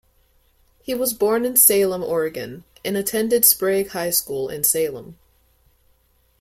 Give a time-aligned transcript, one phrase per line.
[0.81, 5.19] He was born in Salem, Oregon, and attended Sprague High School in Salem.